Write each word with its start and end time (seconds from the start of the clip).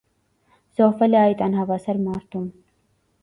Զոհվել 0.77 1.17
է 1.17 1.19
այդ 1.19 1.43
անհավասար 1.47 2.01
մարտում։ 2.07 2.47